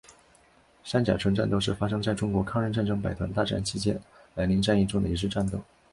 [0.83, 4.01] 三甲村战斗是发生在中国抗日战争百团大战期间
[4.35, 5.59] 涞灵战役中的一次战斗。